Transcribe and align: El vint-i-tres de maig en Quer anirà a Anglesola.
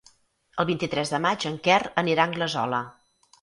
El 0.63 0.67
vint-i-tres 0.69 1.11
de 1.15 1.19
maig 1.25 1.45
en 1.51 1.59
Quer 1.69 1.77
anirà 2.05 2.25
a 2.27 2.31
Anglesola. 2.31 2.81